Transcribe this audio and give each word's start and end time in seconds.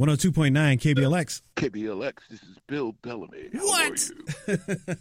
102.9 0.00 0.52
KBLX. 0.80 1.42
KBLX, 1.56 2.14
this 2.30 2.42
is 2.42 2.56
Bill 2.66 2.92
Bellamy. 3.02 3.50
How 3.52 3.66
What? 3.66 4.10
are 4.48 4.52
you? 4.54 4.86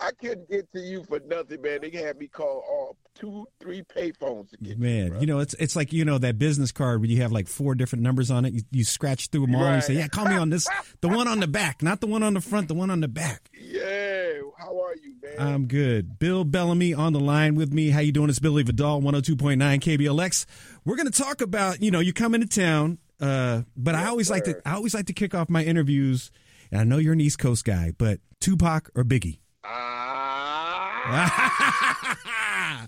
I 0.00 0.10
couldn't 0.20 0.50
get 0.50 0.70
to 0.72 0.80
you 0.80 1.04
for 1.04 1.20
nothing, 1.28 1.62
man. 1.62 1.78
They 1.80 1.90
had 1.90 2.18
me 2.18 2.26
call 2.26 2.64
all 2.68 2.96
two, 3.14 3.46
three 3.60 3.82
payphones 3.82 4.50
to 4.50 4.56
get 4.58 4.78
Man, 4.80 5.14
you, 5.14 5.20
you 5.20 5.26
know, 5.26 5.38
it's 5.38 5.54
it's 5.54 5.76
like, 5.76 5.92
you 5.92 6.04
know, 6.04 6.18
that 6.18 6.38
business 6.38 6.72
card 6.72 7.00
where 7.00 7.08
you 7.08 7.22
have 7.22 7.30
like 7.30 7.46
four 7.46 7.76
different 7.76 8.02
numbers 8.02 8.32
on 8.32 8.44
it. 8.46 8.52
You, 8.52 8.62
you 8.72 8.84
scratch 8.84 9.28
through 9.28 9.42
them 9.46 9.54
all 9.54 9.62
and 9.64 9.76
you 9.76 9.82
say, 9.82 9.94
yeah, 9.94 10.08
call 10.08 10.24
me 10.26 10.34
on 10.36 10.50
this, 10.50 10.66
the 11.00 11.08
one 11.08 11.28
on 11.28 11.38
the 11.38 11.46
back, 11.46 11.84
not 11.84 12.00
the 12.00 12.08
one 12.08 12.24
on 12.24 12.34
the 12.34 12.40
front, 12.40 12.66
the 12.66 12.74
one 12.74 12.90
on 12.90 13.00
the 13.00 13.06
back. 13.08 13.48
Yeah, 13.54 14.40
how 14.58 14.82
are 14.82 14.96
you, 14.96 15.14
man? 15.22 15.34
I'm 15.38 15.66
good. 15.68 16.18
Bill 16.18 16.42
Bellamy 16.42 16.94
on 16.94 17.12
the 17.12 17.20
line 17.20 17.54
with 17.54 17.72
me. 17.72 17.90
How 17.90 18.00
you 18.00 18.10
doing? 18.10 18.28
It's 18.28 18.40
Billy 18.40 18.64
Vidal, 18.64 19.00
102.9 19.02 19.56
KBLX. 19.56 20.46
We're 20.84 20.96
going 20.96 21.10
to 21.10 21.22
talk 21.22 21.40
about, 21.40 21.80
you 21.80 21.92
know, 21.92 22.00
you 22.00 22.12
come 22.12 22.34
into 22.34 22.46
town, 22.48 22.98
uh, 23.20 23.62
but 23.76 23.94
I 23.94 24.00
Yes, 24.02 24.08
always 24.10 24.30
like 24.30 24.44
to. 24.44 24.60
I 24.66 24.74
always 24.74 24.94
like 24.94 25.06
to 25.06 25.12
kick 25.12 25.34
off 25.34 25.48
my 25.50 25.64
interviews, 25.64 26.30
and 26.70 26.80
I 26.80 26.84
know 26.84 26.98
you're 26.98 27.12
an 27.14 27.20
East 27.20 27.38
Coast 27.38 27.64
guy, 27.64 27.92
but 27.96 28.20
Tupac 28.40 28.90
or 28.94 29.04
Biggie? 29.04 29.38
Ah, 31.08 32.86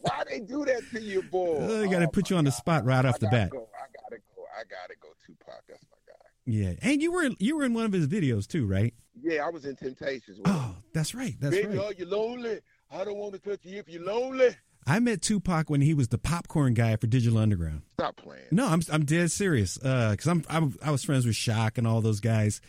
why 0.00 0.22
they 0.30 0.40
do 0.40 0.64
that 0.64 0.82
to 0.92 1.00
you, 1.00 1.22
boy? 1.22 1.56
Oh, 1.66 1.78
they 1.80 1.88
gotta 1.88 2.06
Oh, 2.06 2.10
put 2.10 2.30
you 2.30 2.36
on 2.36 2.44
the 2.44 2.52
spot 2.52 2.84
right 2.84 3.04
off 3.04 3.18
the 3.18 3.28
bat. 3.28 3.50
Go. 3.50 3.68
I 3.74 3.86
gotta 4.02 4.20
go. 4.34 4.42
I 4.58 4.62
gotta 4.64 4.94
go. 5.00 5.08
Tupac, 5.26 5.62
that's 5.68 5.84
my 5.90 5.96
guy. 6.06 6.12
Yeah, 6.46 6.74
and 6.82 7.02
you 7.02 7.12
were 7.12 7.30
you 7.38 7.56
were 7.56 7.64
in 7.64 7.74
one 7.74 7.84
of 7.86 7.92
his 7.92 8.06
videos 8.06 8.46
too, 8.46 8.66
right? 8.66 8.94
Yeah, 9.20 9.44
I 9.46 9.50
was 9.50 9.64
in 9.64 9.76
Temptations. 9.76 10.38
Oh, 10.44 10.76
that's 10.92 11.14
right. 11.14 11.34
That's 11.40 11.56
Baby, 11.56 11.76
right. 11.76 11.86
are 11.86 11.92
you 11.94 12.06
lonely? 12.06 12.60
I 12.90 13.04
don't 13.04 13.16
want 13.16 13.32
to 13.34 13.38
touch 13.40 13.60
you 13.64 13.78
if 13.78 13.88
you're 13.88 14.04
lonely. 14.04 14.50
I 14.86 15.00
met 15.00 15.20
Tupac 15.20 15.68
when 15.68 15.80
he 15.80 15.94
was 15.94 16.08
the 16.08 16.18
popcorn 16.18 16.74
guy 16.74 16.96
for 16.96 17.06
Digital 17.06 17.38
Underground. 17.38 17.82
Stop 17.94 18.16
playing. 18.16 18.44
No, 18.50 18.66
I'm 18.66 18.82
I'm 18.90 19.04
dead 19.04 19.30
serious. 19.30 19.78
Uh, 19.82 20.14
cause 20.16 20.28
I'm, 20.28 20.44
I'm 20.48 20.76
I 20.82 20.90
was 20.90 21.02
friends 21.04 21.26
with 21.26 21.34
Shock 21.34 21.76
and 21.76 21.86
all 21.86 22.00
those 22.00 22.20
guys, 22.20 22.60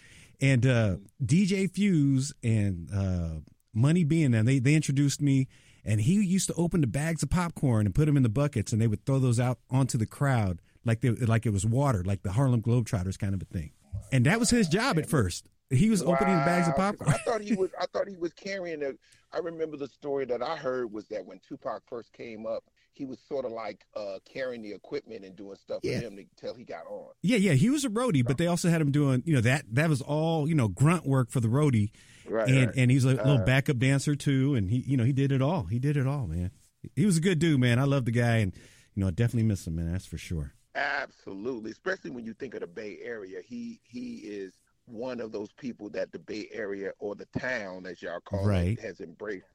and 0.42 0.66
uh, 0.66 0.96
DJ 1.24 1.70
Fuze 1.70 2.34
and 2.44 2.90
uh, 2.94 3.42
Money 3.74 4.04
B 4.04 4.24
and. 4.24 4.34
They 4.48 4.60
they 4.60 4.74
introduced 4.74 5.22
me, 5.22 5.48
and 5.86 6.02
he 6.02 6.14
used 6.16 6.48
to 6.48 6.54
open 6.56 6.82
the 6.82 6.88
bags 6.88 7.22
of 7.22 7.30
popcorn 7.30 7.86
and 7.86 7.94
put 7.94 8.06
them 8.06 8.18
in 8.18 8.24
the 8.24 8.30
buckets, 8.30 8.72
and 8.72 8.82
they 8.82 8.88
would 8.88 9.06
throw 9.06 9.20
those 9.20 9.40
out 9.40 9.60
onto 9.70 9.98
the 9.98 10.08
crowd 10.08 10.60
like 10.86 11.02
they 11.02 11.10
like 11.10 11.46
it 11.46 11.52
was 11.54 11.66
water, 11.66 12.04
like 12.04 12.24
the 12.24 12.32
Harlem 12.32 12.62
Globetrotters 12.64 13.20
kind 13.20 13.36
of 13.36 13.42
a 13.42 13.46
thing. 13.46 13.72
And 14.12 14.26
that 14.26 14.40
was 14.40 14.50
his 14.50 14.68
job 14.68 14.98
at 14.98 15.08
first. 15.10 15.46
He 15.70 15.90
was 15.90 16.02
opening 16.02 16.36
bags 16.38 16.68
of 16.70 16.78
Wow, 16.78 16.92
'cause 16.94 16.98
popcorn. 17.00 17.14
I 17.14 17.18
thought 17.24 17.42
he 17.42 17.54
was. 17.56 17.70
I 17.80 17.86
thought 17.88 18.08
he 18.08 18.16
was 18.16 18.32
carrying 18.34 18.82
a. 18.84 18.94
I 19.34 19.40
remember 19.40 19.76
the 19.76 19.88
story 19.90 20.24
that 20.26 20.42
I 20.42 20.56
heard 20.56 20.92
was 20.94 21.08
that 21.08 21.26
when 21.26 21.40
Tupac 21.48 21.84
first 21.90 22.14
came 22.14 22.46
up, 22.46 22.64
he 22.94 23.04
was 23.06 23.20
sort 23.28 23.44
of 23.46 23.52
like 23.52 23.84
uh, 23.96 24.20
carrying 24.24 24.62
the 24.62 24.72
equipment 24.72 25.26
and 25.26 25.36
doing 25.36 25.58
stuff 25.58 25.82
Yeah. 25.84 26.00
for 26.00 26.06
him 26.08 26.18
until 26.18 26.54
he 26.56 26.64
got 26.64 26.86
on. 26.88 27.10
Yeah, 27.22 27.36
yeah, 27.38 27.52
he 27.54 27.70
was 27.70 27.84
a 27.84 27.90
roadie, 27.90 28.26
but 28.26 28.38
they 28.38 28.48
also 28.48 28.70
had 28.70 28.80
him 28.80 28.92
doing, 28.92 29.22
you 29.26 29.34
know, 29.36 29.42
that 29.42 29.66
that 29.74 29.90
was 29.90 30.02
all, 30.02 30.48
you 30.48 30.56
know, 30.56 30.70
grunt 30.70 31.06
work 31.06 31.30
for 31.30 31.42
the 31.42 31.50
roadie, 31.50 31.92
Right. 32.26 32.48
and 32.48 32.68
right. 32.68 32.76
and 32.78 32.90
he's 32.90 33.04
a 33.04 33.10
little 33.10 33.38
Uh, 33.40 33.46
backup 33.46 33.78
dancer 33.78 34.16
too, 34.16 34.56
and 34.56 34.70
he, 34.70 34.78
you 34.78 34.96
know, 34.96 35.04
he 35.04 35.12
did 35.14 35.34
it 35.34 35.42
all. 35.42 35.66
He 35.66 35.80
did 35.80 35.98
it 35.98 36.08
all, 36.08 36.28
man. 36.28 36.52
He 36.96 37.06
was 37.06 37.18
a 37.18 37.22
good 37.22 37.40
dude, 37.40 37.60
man. 37.60 37.78
I 37.78 37.84
love 37.84 38.06
the 38.06 38.12
guy, 38.12 38.38
and 38.38 38.54
you 38.96 39.02
know, 39.02 39.08
I 39.08 39.12
definitely 39.12 39.44
miss 39.50 39.68
him, 39.68 39.76
man. 39.76 39.92
That's 39.92 40.06
for 40.06 40.18
sure. 40.18 40.54
Absolutely, 40.74 41.72
especially 41.72 42.12
when 42.12 42.24
you 42.26 42.34
think 42.34 42.54
of 42.54 42.62
the 42.62 42.68
Bay 42.68 43.00
Area. 43.04 43.42
He 43.46 43.82
he 43.84 44.20
is 44.20 44.54
one 44.88 45.20
of 45.20 45.32
those 45.32 45.52
people 45.54 45.90
that 45.92 46.12
the 46.12 46.20
Bay 46.20 46.48
Area 46.52 46.92
or 47.00 47.14
the 47.16 47.28
town, 47.40 47.86
as 47.86 48.02
y'all 48.02 48.20
call 48.22 48.46
Right. 48.46 48.78
it, 48.78 48.80
has 48.80 49.00
embraced 49.02 49.46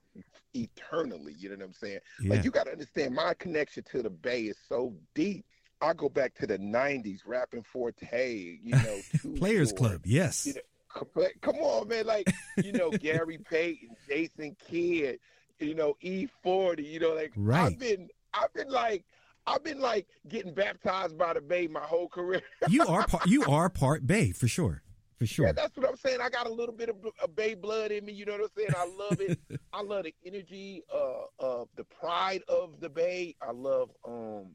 eternally. 0.54 1.34
You 1.38 1.50
know 1.50 1.56
what 1.56 1.64
I'm 1.66 1.72
saying? 1.72 2.00
Yeah, 2.22 2.34
Like 2.34 2.44
you 2.44 2.50
got 2.50 2.64
to 2.66 2.72
understand, 2.72 3.14
my 3.14 3.34
connection 3.34 3.82
to 3.92 4.02
the 4.02 4.10
Bay 4.10 4.42
is 4.42 4.56
so 4.68 4.94
deep. 5.14 5.44
I 5.80 5.92
go 5.94 6.08
back 6.08 6.34
to 6.36 6.46
the 6.46 6.58
'90s, 6.58 7.20
Rappin' 7.26 7.64
4-Tay. 7.74 8.60
You 8.62 8.70
know, 8.72 8.98
Players 9.36 9.70
Short. 9.70 9.78
Club, 9.78 10.00
yes. 10.04 10.46
You 10.46 10.54
know, 10.54 11.26
come- 11.40 11.56
on, 11.56 11.88
man! 11.88 12.06
Like 12.06 12.32
you 12.62 12.72
know, 12.72 12.90
Gary 13.00 13.38
Payton, 13.38 13.96
Jason 14.08 14.54
Kidd, 14.68 15.18
you 15.58 15.74
know, 15.74 15.96
E40. 16.04 16.84
You 16.88 17.00
know, 17.00 17.14
like 17.14 17.32
Right. 17.34 17.72
I've 17.72 17.78
been, 17.80 18.08
I've 18.32 18.52
been 18.54 18.68
like, 18.68 19.04
I've 19.46 19.64
been 19.64 19.80
like 19.80 20.06
getting 20.28 20.54
baptized 20.54 21.18
by 21.18 21.32
the 21.32 21.40
Bay 21.40 21.66
my 21.66 21.80
whole 21.80 22.08
career. 22.08 22.42
you 22.68 22.86
are 22.86 23.04
part, 23.08 23.26
you 23.26 23.42
are 23.46 23.68
part 23.68 24.06
Bay 24.06 24.30
for 24.30 24.46
sure, 24.46 24.82
for 25.22 25.26
sure. 25.26 25.46
Yeah, 25.46 25.52
that's 25.52 25.76
what 25.76 25.88
I'm 25.88 25.96
saying. 25.96 26.20
I 26.20 26.28
got 26.28 26.46
a 26.46 26.52
little 26.52 26.74
bit 26.74 26.88
of, 26.88 26.96
of 27.22 27.36
Bay 27.36 27.54
blood 27.54 27.92
in 27.92 28.04
me. 28.04 28.12
You 28.12 28.24
know 28.24 28.32
what 28.32 28.40
I'm 28.42 28.48
saying? 28.56 28.70
I 28.76 28.86
love 28.86 29.20
it. 29.20 29.38
I 29.72 29.82
love 29.82 30.04
the 30.04 30.14
energy, 30.26 30.82
uh, 30.92 31.24
of 31.38 31.68
the 31.76 31.84
pride 31.84 32.42
of 32.48 32.80
the 32.80 32.88
Bay. 32.88 33.36
I 33.40 33.52
love 33.52 33.90
um 34.06 34.46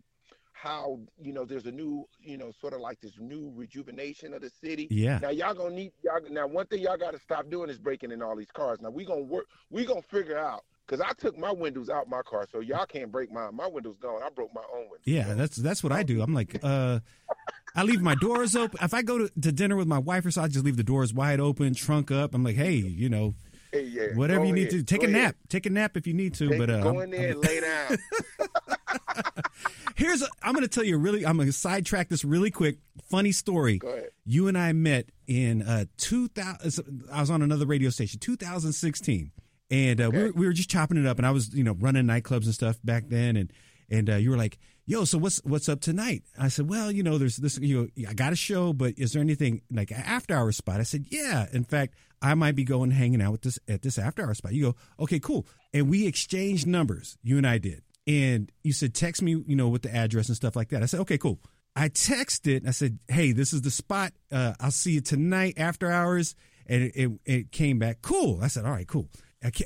how 0.54 1.00
you 1.22 1.32
know 1.34 1.46
there's 1.46 1.68
a 1.68 1.72
new, 1.72 2.06
you 2.20 2.38
know, 2.38 2.52
sort 2.60 2.74
of 2.74 2.82
like 2.82 3.00
this 3.00 3.14
new 3.20 3.52
rejuvenation 3.56 4.34
of 4.34 4.42
the 4.42 4.50
city. 4.50 4.88
yeah, 4.90 5.20
Now 5.22 5.30
y'all 5.30 5.54
gonna 5.54 5.76
need 5.76 5.92
y'all 6.04 6.20
now 6.30 6.48
one 6.48 6.66
thing 6.66 6.82
y'all 6.82 6.98
gotta 6.98 7.20
stop 7.20 7.50
doing 7.50 7.70
is 7.70 7.78
breaking 7.78 8.12
in 8.12 8.22
all 8.22 8.36
these 8.36 8.52
cars. 8.52 8.80
Now 8.82 8.90
we 8.90 9.06
gonna 9.06 9.22
work 9.22 9.46
we 9.70 9.86
gonna 9.86 10.02
figure 10.02 10.38
out 10.38 10.64
because 10.88 11.02
I 11.02 11.12
took 11.14 11.38
my 11.38 11.52
windows 11.52 11.90
out 11.90 12.10
my 12.10 12.22
car, 12.24 12.48
so 12.52 12.62
y'all 12.62 12.86
can't 12.86 13.12
break 13.12 13.32
mine. 13.32 13.56
My 13.56 13.68
windows 13.68 13.98
gone. 14.02 14.22
I 14.24 14.30
broke 14.30 14.54
my 14.54 14.64
own 14.74 14.84
windows. 14.90 15.02
yeah. 15.06 15.34
That's 15.34 15.58
that's 15.58 15.84
what 15.84 15.92
I 15.92 16.02
do. 16.04 16.22
I'm 16.22 16.34
like, 16.34 16.60
uh, 16.64 17.00
I 17.78 17.84
leave 17.84 18.02
my 18.02 18.16
doors 18.16 18.56
open. 18.56 18.80
If 18.82 18.94
I 18.94 19.04
go 19.04 19.20
to, 19.20 19.30
to 19.42 19.52
dinner 19.52 19.76
with 19.78 19.88
my 19.88 20.00
wife 20.00 20.26
or 20.26 20.32
so, 20.32 20.42
I 20.42 20.48
just 20.48 20.66
leave 20.66 20.76
the 20.78 20.84
doors 20.84 21.14
wide 21.14 21.40
open, 21.40 21.74
trunk 21.76 22.12
up. 22.12 22.34
I'm 22.34 22.44
like, 22.44 22.56
hey, 22.56 22.74
you 22.74 23.08
know, 23.08 23.36
Hey, 23.72 23.84
yeah, 23.84 24.08
whatever 24.16 24.46
you 24.46 24.54
need 24.54 24.70
ahead. 24.70 24.80
to 24.80 24.84
take 24.84 25.02
Go 25.02 25.08
a 25.08 25.10
ahead. 25.10 25.22
nap. 25.24 25.36
Take 25.50 25.66
a 25.66 25.70
nap 25.70 25.98
if 25.98 26.08
you 26.08 26.14
need 26.14 26.34
to. 26.36 26.48
Take- 26.50 26.58
but 26.58 26.70
uh, 26.70 26.82
go 26.82 26.90
I'm- 27.00 27.02
in 27.02 27.10
there 27.12 27.32
and 27.32 27.40
lay 27.42 27.60
down. 27.60 27.98
Here's 29.96 30.24
I'm 30.44 30.54
going 30.54 30.64
to 30.64 30.68
tell 30.70 30.84
you 30.84 30.96
a 30.96 31.00
really 31.00 31.26
I'm 31.26 31.36
going 31.38 31.48
to 31.48 31.54
sidetrack 31.54 32.08
this 32.10 32.24
really 32.24 32.52
quick 32.52 32.78
funny 33.10 33.32
story. 33.32 33.78
Go 33.80 33.90
ahead. 33.90 34.10
You 34.26 34.48
and 34.48 34.58
I 34.58 34.72
met 34.74 35.10
in 35.28 35.62
uh 35.64 35.86
2000 35.98 37.04
I 37.12 37.20
was 37.22 37.30
on 37.30 37.42
another 37.42 37.66
radio 37.66 37.90
station 37.90 38.20
2016 38.20 39.32
and 39.70 40.00
uh, 40.02 40.10
we, 40.14 40.18
were, 40.24 40.32
we 40.34 40.46
were 40.46 40.54
just 40.54 40.70
chopping 40.70 40.98
it 40.98 41.06
up 41.08 41.18
and 41.18 41.26
I 41.26 41.32
was 41.32 41.54
you 41.54 41.64
know 41.64 41.76
running 41.80 42.06
nightclubs 42.06 42.46
and 42.46 42.54
stuff 42.54 42.78
back 42.84 43.06
then 43.10 43.36
and 43.36 43.52
and 43.90 44.10
uh, 44.10 44.16
you 44.16 44.30
were 44.30 44.38
like 44.38 44.58
yo 44.88 45.04
so 45.04 45.18
what's 45.18 45.38
what's 45.44 45.70
up 45.70 45.82
tonight 45.82 46.24
I 46.40 46.48
said 46.48 46.70
well 46.70 46.92
you 46.92 47.04
know 47.04 47.18
there's 47.18 47.38
this 47.38 47.60
you 47.60 47.92
know 47.98 48.10
I 48.10 48.14
got 48.14 48.34
a 48.34 48.38
show 48.38 48.74
but 48.74 48.94
is 48.98 49.12
there 49.12 49.22
anything 49.22 49.62
like 49.70 49.92
after 49.92 50.34
hour 50.34 50.52
spot 50.52 50.80
I 50.80 50.84
said 50.84 51.06
yeah 51.10 51.46
in 51.52 51.66
fact 51.66 51.94
I 52.22 52.34
might 52.34 52.56
be 52.56 52.64
going 52.64 52.92
hanging 52.92 53.22
out 53.22 53.34
with 53.34 53.42
this 53.42 53.60
at 53.68 53.84
this 53.84 54.00
after 54.00 54.24
hour 54.24 54.34
spot 54.34 54.54
you 54.54 54.64
go 54.64 54.76
okay 55.04 55.20
cool 55.20 55.46
and 55.74 55.90
we 55.90 56.08
exchanged 56.08 56.66
numbers 56.66 57.18
you 57.22 57.38
and 57.38 57.46
I 57.46 57.58
did 57.58 57.84
and 58.08 58.50
you 58.64 58.72
said 58.72 58.96
text 58.96 59.22
me 59.22 59.32
you 59.46 59.56
know 59.56 59.68
with 59.68 59.82
the 59.84 59.94
address 59.94 60.30
and 60.30 60.36
stuff 60.38 60.56
like 60.56 60.70
that 60.70 60.82
I 60.82 60.88
said 60.88 61.02
okay 61.02 61.18
cool 61.18 61.40
I 61.76 61.90
texted. 61.90 62.68
I 62.68 62.72
said, 62.72 62.98
"Hey, 63.08 63.34
this 63.34 63.54
is 63.54 63.62
the 63.62 63.70
spot. 63.70 64.12
Uh, 64.32 64.56
I'll 64.60 64.72
see 64.72 64.94
you 64.94 65.02
tonight 65.02 65.54
after 65.58 65.92
hours." 65.92 66.34
And 66.66 66.82
it, 66.82 66.96
it, 66.96 67.12
it 67.24 67.52
came 67.52 67.78
back 67.78 68.02
cool. 68.02 68.40
I 68.42 68.48
said, 68.48 68.66
"All 68.66 68.72
right, 68.72 68.88
cool." 68.88 69.10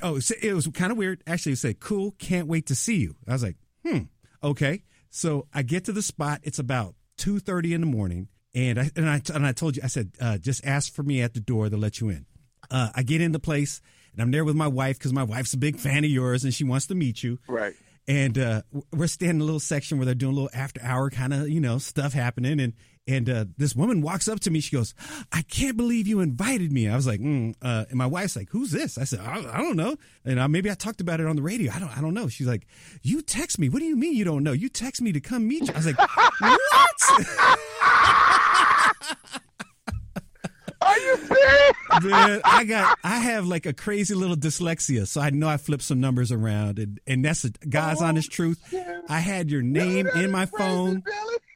Oh, 0.02 0.20
it 0.42 0.54
was 0.54 0.68
kind 0.74 0.92
of 0.92 0.98
weird. 0.98 1.24
Actually, 1.26 1.54
it 1.54 1.60
said, 1.60 1.80
"Cool, 1.80 2.12
can't 2.20 2.50
wait 2.50 2.66
to 2.66 2.76
see 2.76 2.98
you." 2.98 3.16
I 3.30 3.32
was 3.32 3.44
like, 3.44 3.56
"Hmm, 3.88 4.00
okay." 4.44 4.84
So 5.12 5.48
I 5.54 5.62
get 5.62 5.86
to 5.86 5.92
the 5.92 6.02
spot. 6.02 6.40
It's 6.44 6.58
about 6.60 6.96
two 7.18 7.38
thirty 7.40 7.74
in 7.74 7.82
the 7.82 7.88
morning, 7.88 8.30
and 8.56 8.80
I 8.80 8.90
and 8.96 9.08
I 9.10 9.22
and 9.34 9.46
I 9.46 9.52
told 9.52 9.76
you, 9.78 9.84
I 9.84 9.88
said, 9.88 10.12
uh, 10.20 10.38
"Just 10.40 10.66
ask 10.66 10.92
for 10.94 11.04
me 11.04 11.22
at 11.22 11.34
the 11.34 11.40
door 11.42 11.70
to 11.70 11.78
let 11.78 12.00
you 12.00 12.10
in." 12.10 12.26
Uh, 12.70 12.90
I 12.96 13.04
get 13.04 13.22
in 13.22 13.32
the 13.34 13.40
place, 13.40 13.82
and 14.14 14.22
I'm 14.22 14.32
there 14.32 14.46
with 14.46 14.56
my 14.56 14.68
wife 14.68 14.98
because 14.98 15.12
my 15.14 15.24
wife's 15.24 15.54
a 15.54 15.58
big 15.58 15.78
fan 15.78 16.04
of 16.06 16.10
yours, 16.10 16.44
and 16.44 16.54
she 16.54 16.64
wants 16.64 16.88
to 16.88 16.96
meet 16.96 17.22
you 17.24 17.40
Right. 17.48 17.74
and 18.08 18.38
uh, 18.38 18.62
we're 18.94 19.08
standing 19.08 19.38
in 19.38 19.42
a 19.42 19.46
little 19.46 19.60
section 19.60 19.98
where 19.98 20.06
they're 20.06 20.16
doing 20.16 20.32
a 20.32 20.36
little 20.36 20.50
after 20.54 20.82
hour 20.82 21.10
kind 21.10 21.34
of 21.34 21.50
you 21.50 21.60
know 21.60 21.78
stuff 21.78 22.14
happening 22.14 22.60
and 22.60 22.74
and 23.08 23.30
uh, 23.30 23.46
this 23.58 23.76
woman 23.76 24.02
walks 24.02 24.28
up 24.28 24.40
to 24.42 24.52
me. 24.52 24.60
She 24.60 24.76
goes 24.76 24.94
i 25.32 25.42
can't 25.44 25.78
believe 25.78 26.08
you 26.08 26.20
invited 26.20 26.72
me. 26.72 26.88
I 26.88 26.96
was 26.96 27.08
like 27.08 27.20
mm, 27.20 27.56
uh, 27.62 27.86
and 27.90 27.98
my 27.98 28.06
wife's 28.06 28.36
like 28.36 28.50
who's 28.50 28.72
this? 28.72 28.98
I 28.98 29.04
said 29.04 29.20
i, 29.20 29.38
I 29.38 29.58
don't 29.58 29.76
know. 29.76 29.96
And 30.26 30.40
uh, 30.40 30.48
maybe 30.48 30.70
i 30.70 30.74
talked 30.74 31.02
about 31.02 31.20
it 31.20 31.28
on 31.28 31.36
the 31.36 31.42
radio. 31.42 31.72
I 31.72 31.80
don't 31.80 31.98
i 31.98 32.02
don't 32.02 32.14
know. 32.14 32.28
She's 32.28 32.48
like 32.48 32.68
you 33.02 33.22
text 33.22 33.60
me. 33.60 33.70
What 33.70 33.80
do 33.80 33.86
you 33.86 33.96
mean 33.96 34.16
you 34.16 34.26
don't 34.26 34.44
know? 34.44 34.54
You 34.54 34.70
text 34.70 35.02
me 35.02 35.12
to 35.12 35.20
come 35.20 35.48
meet 35.48 35.68
you. 35.68 35.74
I 35.74 35.78
was 35.78 35.86
like 35.86 35.98
what 36.40 36.68
Are 40.92 41.00
you 41.00 41.18
serious? 41.18 41.74
man 42.04 42.42
i 42.46 42.64
got 42.64 42.98
i 43.04 43.20
have 43.20 43.46
like 43.46 43.66
a 43.66 43.74
crazy 43.74 44.16
little 44.16 44.38
dyslexia 44.38 45.06
so 45.06 45.20
i 45.20 45.30
know 45.30 45.48
i 45.48 45.58
flipped 45.58 45.84
some 45.84 46.00
numbers 46.00 46.32
around 46.32 46.80
and 46.80 47.02
and 47.06 47.26
that's 47.26 47.42
the 47.42 47.54
god's 47.68 48.02
oh, 48.02 48.06
honest 48.06 48.32
truth 48.32 48.74
i 49.10 49.20
had 49.20 49.52
your 49.52 49.62
name 49.62 50.08
in 50.16 50.32
my 50.32 50.46
phone 50.46 51.04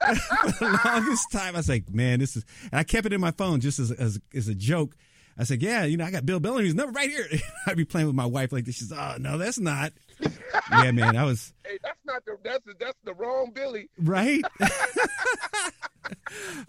for 0.05 0.15
the 0.59 0.79
longest 0.85 1.31
time. 1.31 1.55
I 1.55 1.59
was 1.59 1.69
like, 1.69 1.89
man, 1.89 2.19
this 2.19 2.35
is, 2.35 2.45
and 2.71 2.79
I 2.79 2.83
kept 2.83 3.05
it 3.05 3.13
in 3.13 3.21
my 3.21 3.31
phone 3.31 3.59
just 3.59 3.79
as, 3.79 3.91
as, 3.91 4.19
as 4.33 4.47
a 4.47 4.55
joke. 4.55 4.95
I 5.37 5.43
said, 5.43 5.61
yeah, 5.61 5.83
you 5.83 5.97
know, 5.97 6.05
I 6.05 6.11
got 6.11 6.25
Bill 6.25 6.39
Bellamy's 6.39 6.75
number 6.75 6.91
right 6.93 7.09
here. 7.09 7.27
I'd 7.67 7.75
be 7.77 7.83
playing 7.85 8.07
with 8.07 8.15
my 8.15 8.25
wife 8.25 8.51
like 8.53 8.65
this. 8.65 8.75
She's, 8.75 8.91
oh, 8.91 9.15
no, 9.19 9.37
that's 9.37 9.59
not. 9.59 9.91
yeah, 10.71 10.91
man, 10.91 11.17
I 11.17 11.23
was, 11.25 11.53
Hey, 11.65 11.77
that's 11.83 11.99
not 12.05 12.23
the 12.25 12.37
that's 12.43 12.63
the, 12.65 12.73
that's 12.79 12.97
the 13.03 13.13
wrong 13.13 13.51
Billy. 13.53 13.89
right? 13.99 14.41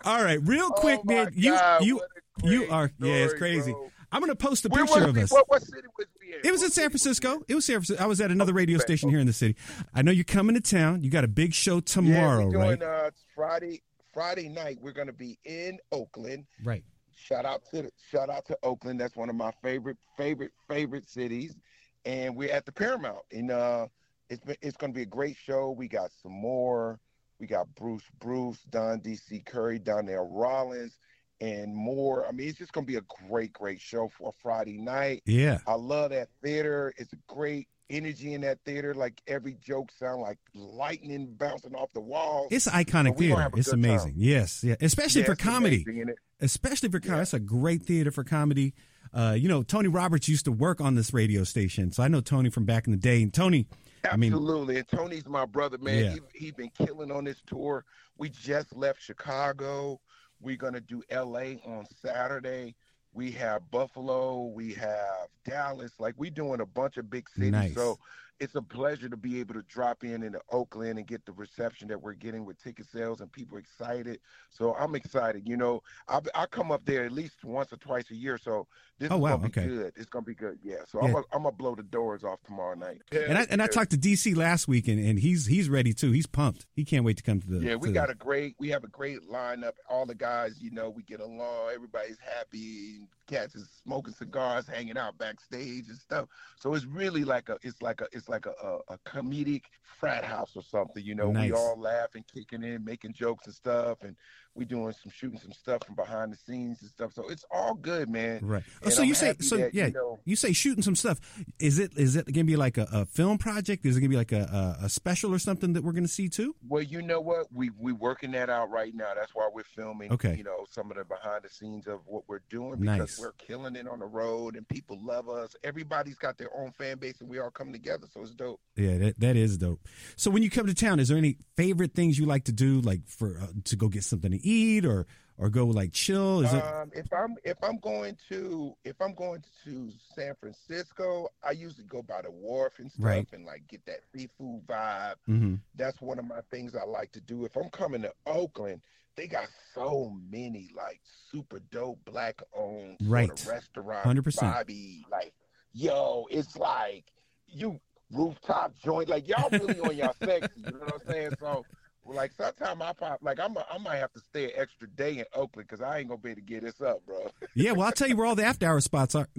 All 0.05 0.23
right, 0.23 0.41
real 0.43 0.71
quick, 0.71 1.01
oh 1.03 1.05
man. 1.05 1.33
You, 1.35 1.53
God, 1.53 1.85
you, 1.85 2.01
you 2.43 2.59
great 2.61 2.71
are, 2.71 2.91
yeah, 3.01 3.13
it's 3.15 3.35
crazy. 3.35 3.73
bro. 3.73 3.91
I'm 4.13 4.21
going 4.21 4.31
to 4.31 4.37
post 4.37 4.65
a 4.65 4.69
Where 4.69 4.85
picture 4.87 5.05
of 5.09 5.17
we- 5.17 5.23
us. 5.23 5.33
What, 5.33 5.49
what 5.49 5.63
city 5.63 5.87
was 5.99 6.07
we 6.21 6.35
in? 6.35 6.41
It 6.45 6.51
was 6.53 6.61
What 6.63 6.67
in 6.67 6.73
San 6.73 6.91
Francisco. 6.91 7.43
It 7.49 7.55
was 7.55 7.67
San 7.67 7.75
Francisco. 7.77 8.03
I 8.03 8.07
was 8.07 8.21
at 8.21 8.31
another 8.31 8.53
radio 8.53 8.79
station 8.79 9.11
here 9.11 9.19
in 9.19 9.27
the 9.27 9.33
city. 9.33 9.57
I 9.95 10.03
know 10.03 10.11
you're 10.13 10.25
coming 10.25 10.55
to 10.55 10.61
town. 10.61 11.03
You 11.03 11.11
got 11.11 11.25
a 11.25 11.29
big 11.29 11.55
show 11.55 11.77
Yeah, 11.77 11.81
tomorrow, 11.85 12.47
we're 12.47 12.53
doing 12.53 12.81
right? 12.81 12.83
uh, 12.83 13.11
Friday 13.35 13.83
Friday 14.15 14.49
night 14.49 14.79
we're 14.81 14.93
going 14.93 15.09
to 15.09 15.13
be 15.13 15.39
in 15.45 15.79
Oakland. 15.93 16.47
Right. 16.65 16.85
Shout 17.17 17.45
out 17.45 17.65
to 17.71 17.83
the, 17.83 17.91
shout 18.11 18.31
out 18.31 18.47
to 18.47 18.59
Oakland. 18.63 19.01
That's 19.01 19.17
one 19.17 19.31
of 19.31 19.37
my 19.37 19.51
favorite 19.63 19.97
favorite 20.17 20.53
favorite 20.69 21.09
cities, 21.09 21.57
and 22.05 22.37
we're 22.37 22.53
at 22.53 22.67
the 22.67 22.73
Paramount. 22.73 23.23
And 23.33 23.51
uh, 23.51 23.87
it's 24.29 24.45
been, 24.45 24.57
it's 24.61 24.77
going 24.77 24.93
to 24.93 24.97
be 24.97 25.03
a 25.03 25.07
great 25.07 25.37
show. 25.37 25.71
We 25.71 25.89
got 25.89 26.11
Sommore. 26.23 27.01
We 27.41 27.47
got 27.47 27.75
Bruce 27.75 28.05
Bruce, 28.21 28.61
Don 28.71 29.01
DC 29.01 29.45
Curry, 29.47 29.79
Donnell 29.79 30.31
Rawlings, 30.31 30.99
and 31.41 31.75
more. 31.75 32.27
I 32.27 32.33
mean, 32.33 32.49
it's 32.49 32.59
just 32.59 32.73
going 32.73 32.87
to 32.87 32.93
be 32.93 32.99
a 32.99 33.29
great 33.29 33.53
great 33.53 33.81
show 33.81 34.09
for 34.09 34.29
a 34.29 34.33
Friday 34.43 34.79
night. 34.79 35.23
Yeah. 35.27 35.59
I 35.67 35.75
love 35.75 36.11
that 36.11 36.29
theater. 36.43 36.93
It's 36.97 37.13
a 37.13 37.19
great 37.27 37.69
energy 37.91 38.35
in 38.35 38.41
that 38.43 38.59
theater. 38.65 38.95
Like 38.95 39.21
every 39.27 39.55
joke 39.55 39.91
sound 39.99 40.21
like 40.23 40.39
lightning 40.55 41.35
bouncing 41.37 41.75
off 41.75 41.93
the 41.93 42.01
walls. 42.01 42.49
It's 42.51 42.67
iconic 42.67 43.19
theater. 43.19 43.49
It's 43.57 43.73
amazing. 43.73 44.13
time. 44.13 44.15
Yes, 44.19 44.63
yeah. 44.65 44.77
Especially 44.81 45.23
Yeah, 45.23 45.27
for 45.29 45.37
comedy. 45.37 45.85
amazing, 45.87 46.15
Especially 46.41 46.89
for 46.89 47.01
comedy. 47.01 47.17
Yeah. 47.19 47.23
It's 47.23 47.35
a 47.35 47.41
great 47.41 47.83
theater 47.83 48.11
for 48.11 48.25
comedy. 48.25 48.75
Uh, 49.15 49.35
you 49.39 49.49
know, 49.49 49.63
Tony 49.63 49.89
Roberts 49.89 50.29
used 50.29 50.45
to 50.45 50.53
work 50.53 50.81
on 50.81 50.95
this 50.95 51.15
radio 51.15 51.45
station, 51.45 51.91
so 51.93 52.03
I 52.03 52.09
know 52.09 52.21
Tony 52.21 52.51
from 52.51 52.65
back 52.65 52.87
in 52.87 52.91
the 52.93 52.99
day. 52.99 53.23
And 53.23 53.33
Tony, 53.33 53.67
I 54.11 54.17
mean- 54.17 54.33
Absolutely. 54.33 54.79
and 54.79 54.89
Tony's 54.89 55.27
my 55.27 55.47
brother, 55.47 55.79
man. 55.79 56.05
Yeah. 56.05 56.15
He 56.35 56.47
he 56.47 56.51
been 56.51 56.71
killing 56.71 57.11
on 57.11 57.25
this 57.25 57.41
tour. 57.47 57.85
We 58.19 58.29
just 58.29 58.75
left 58.77 59.01
Chicago. 59.03 60.01
We're 60.41 60.57
gonna 60.57 60.81
do 60.83 61.03
LA 61.11 61.55
on 61.65 61.87
Saturday. 62.03 62.75
We 63.17 63.31
have 63.33 63.71
Buffalo. 63.71 64.45
We 64.45 64.75
have 64.75 65.29
Dallas. 65.47 65.93
Like 65.99 66.15
we 66.19 66.29
doing 66.29 66.61
a 66.61 66.67
bunch 66.67 66.99
of 66.99 67.09
big 67.09 67.31
cities. 67.31 67.51
Nice. 67.51 67.75
So 67.75 67.99
it's 68.39 68.55
a 68.55 68.63
pleasure 68.63 69.09
to 69.09 69.17
be 69.17 69.41
able 69.41 69.55
to 69.55 69.63
drop 69.63 70.05
in 70.05 70.23
into 70.23 70.41
Oakland 70.53 70.99
and 70.99 71.07
get 71.07 71.25
the 71.25 71.33
reception 71.33 71.89
that 71.89 72.01
we're 72.01 72.13
getting 72.13 72.45
with 72.45 72.63
ticket 72.63 72.87
sales 72.87 73.21
and 73.21 73.33
people 73.33 73.57
excited. 73.59 74.21
So 74.51 74.75
I'm 74.75 74.95
excited. 74.95 75.49
You 75.49 75.57
know, 75.57 75.83
I 76.09 76.21
I 76.35 76.47
come 76.47 76.71
up 76.71 76.85
there 76.85 77.05
at 77.05 77.13
least 77.13 77.45
once 77.45 77.73
or 77.73 77.77
twice 77.77 78.11
a 78.11 78.15
year. 78.15 78.37
So 78.39 78.67
this 78.99 79.11
Oh, 79.11 79.17
is 79.17 79.21
wow, 79.21 79.37
gonna 79.37 79.49
be 79.49 79.61
okay. 79.61 79.67
good. 79.69 79.93
It's 79.97 80.07
gonna 80.11 80.25
be 80.25 80.35
good. 80.35 80.59
Yeah. 80.63 80.77
So 80.87 80.99
Yeah. 81.01 81.07
I'm 81.09 81.13
gonna 81.15 81.25
I'm 81.33 81.43
gonna 81.45 81.57
blow 81.57 81.75
the 81.75 81.83
doors 81.83 82.25
off 82.25 82.43
tomorrow 82.45 82.75
night. 82.75 83.03
and 83.13 83.39
I 83.39 83.47
and 83.51 83.63
I 83.63 83.67
talked 83.69 83.91
to 83.93 83.99
DC 83.99 84.37
last 84.37 84.69
week, 84.69 84.89
and, 84.89 84.99
and 84.99 85.19
he's 85.19 85.47
he's 85.47 85.69
ready 85.71 85.93
too. 85.95 86.11
He's 86.13 86.27
pumped. 86.27 86.67
He 86.75 86.85
can't 86.85 87.05
wait 87.05 87.17
to 87.17 87.23
come 87.23 87.41
to 87.41 87.47
the. 87.49 87.59
Yeah, 87.65 87.77
we 87.77 87.91
got 87.93 88.09
the- 88.09 88.13
a 88.13 88.17
great. 88.17 88.55
We 88.59 88.69
have 88.69 88.85
a 88.85 88.89
great 88.89 89.21
lineup. 89.31 89.73
All 89.89 90.05
the 90.07 90.15
guys, 90.15 90.61
you 90.61 90.71
know, 90.71 90.91
we 90.91 91.03
get 91.05 91.21
along. 91.21 91.71
Everybody's 91.75 92.19
happy. 92.19 93.09
Cats 93.27 93.57
is 93.57 93.69
smoking 93.83 94.15
cigars, 94.15 94.69
hanging 94.69 94.97
out 94.97 95.19
backstage 95.19 95.89
and 95.89 95.99
stuff. 95.99 96.29
So 96.61 96.75
it's 96.75 96.85
really 96.85 97.25
like 97.25 97.49
a. 97.49 97.59
It's 97.63 97.83
like 97.83 98.01
a. 98.01 98.07
It's 98.13 98.26
like 98.29 98.47
a, 98.47 98.51
a, 98.63 98.79
a 98.95 98.99
comedic 99.07 99.63
frat 99.83 100.25
house 100.25 100.53
or 100.57 100.63
something. 100.63 101.03
You 101.05 101.15
know, 101.15 101.33
Nice. 101.33 101.51
we 101.51 101.57
all 101.57 101.79
laughing, 101.81 102.25
kicking 102.33 102.63
in, 102.63 102.85
making 102.85 103.13
jokes 103.15 103.47
and 103.47 103.55
stuff, 103.55 103.99
and 104.03 104.17
we 104.55 104.65
doing 104.65 104.93
some 105.03 105.13
shooting 105.15 105.39
some 105.39 105.53
stuff 105.53 105.85
from 105.85 105.95
behind 105.97 106.33
the 106.33 106.37
scenes 106.37 106.81
and 106.81 106.91
stuff. 106.91 107.13
So 107.13 107.29
it's 107.29 107.45
all 107.51 107.75
good, 107.75 108.09
man. 108.09 108.41
Right. 108.43 108.63
And 108.83 108.91
so 108.93 109.03
I'm 109.03 109.09
you 109.09 109.15
say 109.15 109.35
so? 109.41 109.57
that, 109.59 109.75
yeah. 109.75 109.87
you 109.89 109.93
know- 109.93 110.19
You 110.25 110.35
say 110.37 110.53
shooting 110.55 110.83
some 110.83 110.97
stuff. 110.97 111.19
Is 111.59 111.79
it 111.79 111.93
is 111.97 112.17
it 112.17 112.27
gonna 112.33 112.45
be 112.45 112.57
like 112.57 112.79
a, 112.79 112.87
a 112.93 113.05
film 113.07 113.37
project? 113.39 113.85
Is 113.85 113.97
it 113.97 114.01
gonna 114.01 114.09
be 114.11 114.17
like 114.17 114.33
a, 114.33 114.77
a, 114.81 114.87
a 114.87 114.89
special 114.89 115.33
or 115.35 115.39
something 115.39 115.75
that 115.75 115.85
we're 115.85 115.93
gonna 115.93 116.09
see 116.09 116.29
too? 116.31 116.55
Well, 116.67 116.83
you 116.83 117.03
know 117.03 117.21
what? 117.21 117.53
We 117.53 117.71
we 117.79 117.93
working 117.93 118.31
that 118.33 118.49
out 118.49 118.71
right 118.71 118.95
now. 118.95 119.13
That's 119.15 119.35
why 119.35 119.49
we're 119.53 119.63
filming. 119.65 120.11
Okay. 120.13 120.35
You 120.37 120.45
know 120.45 120.65
some 120.71 120.91
of 120.91 120.97
the 120.97 121.05
behind 121.05 121.45
the 121.45 121.51
scenes 121.51 121.87
of 121.87 122.01
what 122.07 122.23
we're 122.27 122.41
doing 122.49 122.81
because 122.81 122.99
Nice. 122.99 123.19
we're 123.21 123.33
killing 123.33 123.77
it 123.77 123.87
on 123.87 123.99
the 123.99 124.07
road 124.07 124.57
and 124.57 124.67
people 124.69 124.99
love 125.03 125.29
us. 125.29 125.55
Everybody's 125.65 126.17
got 126.17 126.39
their 126.39 126.51
own 126.57 126.73
fan 126.73 126.97
base 126.99 127.21
and 127.21 127.29
we 127.29 127.39
all 127.41 127.51
come 127.51 127.73
together. 127.73 128.07
So 128.17 128.23
it's 128.23 128.31
dope. 128.35 128.61
Yeah, 128.77 128.99
that, 128.99 129.21
that 129.21 129.37
is 129.37 129.59
dope. 129.59 129.81
So 130.17 130.31
when 130.31 130.43
you 130.43 130.51
come 130.51 130.67
to 130.67 130.75
town, 130.75 131.01
is 131.01 131.09
there 131.09 131.19
any 131.19 131.37
favorite 131.57 131.95
things 131.95 132.19
you 132.19 132.25
like 132.27 132.45
to 132.45 132.53
do, 132.53 132.81
like 132.81 133.07
for 133.07 133.39
uh, 133.41 133.47
to 133.65 133.77
go 133.77 133.89
get 133.89 134.05
something 134.05 134.31
to 134.31 134.39
eat 134.47 134.85
or 134.87 135.07
or 135.39 135.51
go 135.51 135.67
like 135.67 135.93
chill? 135.93 136.41
Is 136.43 136.53
it 136.55 136.65
Um, 136.65 136.91
if 136.95 137.13
I'm 137.13 137.37
if 137.45 137.57
I'm 137.63 137.79
going 137.79 138.17
to 138.31 138.75
if 138.85 138.97
I'm 139.03 139.15
going 139.15 139.45
to 139.65 139.93
San 140.15 140.35
Francisco, 140.41 141.29
I 141.43 141.51
usually 141.51 141.85
go 141.85 142.03
by 142.03 142.23
the 142.23 142.31
wharf 142.31 142.75
and 142.79 142.91
stuff 142.91 143.05
Right. 143.05 143.29
and 143.33 143.45
like 143.45 143.67
get 143.69 143.85
that 143.87 144.01
seafood 144.15 144.67
vibe. 144.67 145.17
Mhm. 145.29 145.61
That's 145.75 146.01
one 146.01 146.19
of 146.19 146.25
my 146.25 146.41
things 146.51 146.75
I 146.75 146.85
like 146.85 147.13
to 147.13 147.21
do. 147.21 147.45
If 147.45 147.55
I'm 147.57 147.69
coming 147.71 148.01
to 148.03 148.13
Oakland, 148.27 148.81
they 149.17 149.27
got 149.27 149.49
so 149.75 150.11
many 150.31 150.71
like 150.75 151.01
super 151.31 151.59
dope 151.71 152.03
black 152.07 152.41
owned 152.55 152.97
Right. 153.03 153.29
sort 153.29 153.41
of 153.43 153.47
restaurant 153.49 154.07
100%. 154.07 154.39
vibey. 154.55 155.03
Like, 155.11 155.35
yo, 155.75 156.27
it's 156.31 156.57
like 156.57 157.05
you 157.49 157.79
rooftop 158.13 158.75
joint. 158.83 159.09
Like 159.09 159.29
y'all 159.29 159.49
really 159.51 159.81
on 159.81 159.97
y'all 159.97 160.15
sexy. 160.25 160.49
You 160.65 160.73
know 160.73 160.79
what 160.79 160.95
I'm 161.07 161.13
saying? 161.13 161.31
So. 161.41 161.65
Like 162.09 162.31
sometimes 162.39 162.81
I 162.81 162.93
pop 162.93 163.19
like 163.21 163.41
I'm 163.41 163.57
a, 163.57 163.67
I 163.69 163.79
might 163.79 163.97
have 163.97 164.13
to 164.13 164.21
stay 164.21 164.45
an 164.45 164.51
extra 164.55 164.87
day 164.91 165.19
in 165.19 165.25
Oakland 165.35 165.67
because 165.69 165.81
I 165.81 165.99
ain't 165.99 166.07
gonna 166.07 166.21
be 166.21 166.31
able 166.31 166.41
to 166.41 166.47
get 166.47 166.63
this 166.63 166.81
up, 166.81 167.05
bro. 167.05 167.33
yeah? 167.57 167.73
Well, 167.73 167.85
I'll 167.85 167.91
tell 167.93 168.07
you 168.07 168.15
where 168.17 168.27
all 168.27 168.37
the 168.37 168.45
after 168.45 168.65
hour 168.65 168.81
spots 168.81 169.17
are. 169.17 169.27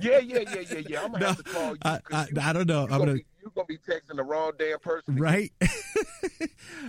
yeah, 0.00 0.20
yeah, 0.20 0.38
yeah, 0.38 0.60
yeah, 0.70 0.78
yeah. 0.88 1.02
I'm 1.04 1.12
gonna 1.12 1.18
No, 1.20 1.26
have 1.26 1.36
to 1.36 1.42
call 1.42 1.70
you. 1.72 1.78
I, 1.82 2.00
I, 2.10 2.26
you- 2.30 2.40
I 2.40 2.52
don't 2.54 2.66
know. 2.66 2.84
I'm 2.84 2.88
gonna 2.88 3.04
gonna 3.04 3.12
be, 3.16 3.24
you 3.42 3.52
gonna 3.54 3.66
be 3.66 3.76
texting 3.76 4.16
the 4.16 4.22
wrong 4.22 4.52
damn 4.58 4.78
person. 4.78 5.16
right. 5.16 5.52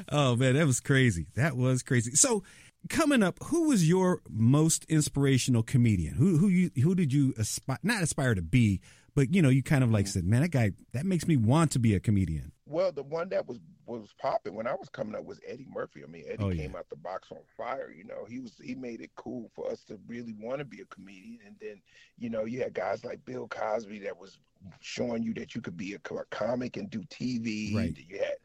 oh 0.09 0.35
man, 0.35 0.55
that 0.55 0.65
was 0.65 0.79
crazy. 0.79 1.27
That 1.35 1.57
was 1.57 1.83
crazy. 1.83 2.11
So 2.15 2.43
coming 2.89 3.23
up, 3.23 3.37
who 3.43 3.67
was 3.67 3.87
your 3.87 4.21
most 4.29 4.85
inspirational 4.85 5.63
comedian? 5.63 6.15
Who 6.15 6.37
who 6.37 6.47
you 6.47 6.71
who 6.81 6.95
did 6.95 7.11
you 7.11 7.33
aspire 7.37 7.79
not 7.83 8.01
aspire 8.03 8.35
to 8.35 8.41
be, 8.41 8.79
but 9.15 9.33
you 9.33 9.41
know 9.41 9.49
you 9.49 9.63
kind 9.63 9.83
of 9.83 9.91
like 9.91 10.05
mm-hmm. 10.05 10.11
said, 10.11 10.25
man, 10.25 10.41
that 10.41 10.49
guy 10.49 10.71
that 10.93 11.05
makes 11.05 11.27
me 11.27 11.37
want 11.37 11.71
to 11.71 11.79
be 11.79 11.95
a 11.95 11.99
comedian. 11.99 12.51
Well, 12.67 12.91
the 12.91 13.03
one 13.03 13.29
that 13.29 13.47
was 13.47 13.59
was 13.85 14.13
popping 14.19 14.55
when 14.55 14.67
I 14.67 14.73
was 14.73 14.89
coming 14.89 15.15
up 15.15 15.23
was 15.23 15.39
Eddie 15.47 15.67
Murphy. 15.73 16.03
I 16.03 16.07
mean, 16.07 16.25
Eddie 16.27 16.43
Oh, 16.43 16.49
yeah. 16.49 16.63
came 16.63 16.75
out 16.75 16.89
the 16.89 16.97
box 16.97 17.31
on 17.31 17.37
fire. 17.55 17.93
You 17.95 18.03
know, 18.03 18.25
he 18.27 18.39
was 18.39 18.53
he 18.61 18.75
made 18.75 19.01
it 19.01 19.11
cool 19.15 19.49
for 19.55 19.69
us 19.71 19.83
to 19.85 19.97
really 20.07 20.35
want 20.39 20.59
to 20.59 20.65
be 20.65 20.81
a 20.81 20.85
comedian. 20.85 21.39
And 21.45 21.55
then, 21.61 21.81
you 22.17 22.29
know, 22.29 22.45
you 22.45 22.61
had 22.61 22.73
guys 22.73 23.05
like 23.05 23.23
Bill 23.25 23.47
Cosby 23.47 23.99
that 23.99 24.19
was 24.19 24.39
showing 24.81 25.23
you 25.23 25.33
that 25.35 25.55
you 25.55 25.61
could 25.61 25.77
be 25.77 25.93
a, 25.93 26.13
a 26.13 26.25
comic 26.31 26.77
and 26.77 26.89
do 26.89 27.01
TV. 27.03 27.73
Right. 27.75 27.97
You 27.97 28.17
had 28.17 28.35